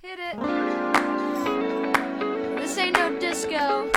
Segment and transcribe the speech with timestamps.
[0.00, 0.36] Hit it.
[2.56, 3.90] This ain't no disco.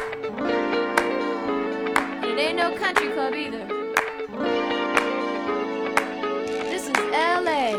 [2.28, 3.68] It ain't no country club either.
[6.72, 7.76] This is LA.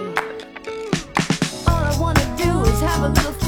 [1.67, 3.42] All I wanna do is have a little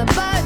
[0.00, 0.39] the bus.